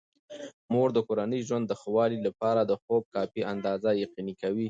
[0.73, 4.59] مور د کورني ژوند د ښه والي لپاره د خوب کافي اندازه یقیني کوي.